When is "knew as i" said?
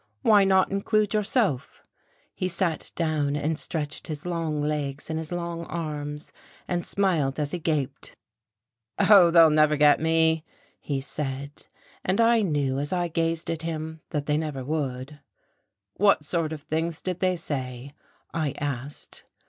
12.41-13.09